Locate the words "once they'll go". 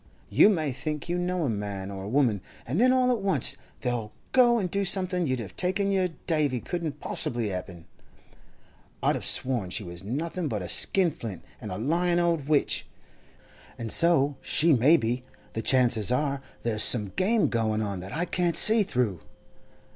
3.21-4.57